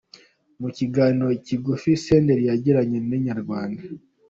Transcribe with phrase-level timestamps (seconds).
[0.61, 3.81] Mu kiganiro kigufi Senderi yagiranye na Inyarwanda.